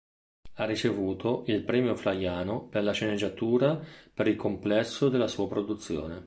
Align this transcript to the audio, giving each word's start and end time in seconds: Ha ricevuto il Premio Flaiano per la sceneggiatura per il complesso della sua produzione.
Ha 0.55 0.65
ricevuto 0.65 1.43
il 1.45 1.61
Premio 1.63 1.95
Flaiano 1.95 2.63
per 2.63 2.81
la 2.81 2.91
sceneggiatura 2.91 3.79
per 4.11 4.27
il 4.27 4.35
complesso 4.35 5.09
della 5.09 5.27
sua 5.27 5.47
produzione. 5.47 6.19